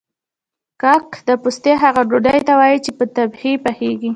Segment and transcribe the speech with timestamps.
[0.81, 4.09] کاک د پاستي هغې ډوډۍ ته وايي چې په تبخي پخیږي